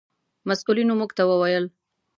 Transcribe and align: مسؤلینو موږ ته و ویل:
مسؤلینو 0.47 0.93
موږ 0.99 1.11
ته 1.17 1.23
و 1.25 1.31
ویل: 1.41 1.65